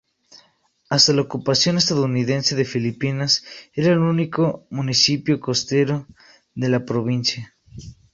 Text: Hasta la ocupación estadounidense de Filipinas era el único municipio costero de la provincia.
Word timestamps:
Hasta 0.89 1.13
la 1.13 1.21
ocupación 1.21 1.77
estadounidense 1.77 2.55
de 2.55 2.65
Filipinas 2.65 3.43
era 3.71 3.91
el 3.93 3.99
único 3.99 4.65
municipio 4.71 5.39
costero 5.39 6.07
de 6.55 6.69
la 6.69 6.85
provincia. 6.85 7.55